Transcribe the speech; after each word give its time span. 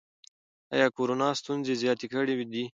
ایا 0.73 0.87
کورونا 0.97 1.27
ستونزې 1.39 1.73
زیاتې 1.81 2.07
کړي 2.13 2.33
دي؟ 2.51 2.63